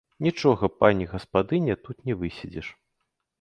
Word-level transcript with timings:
Нічога, 0.27 0.69
пані 0.83 1.07
гаспадыня, 1.11 1.77
тут 1.89 1.97
не 2.09 2.17
выседзіш. 2.23 2.67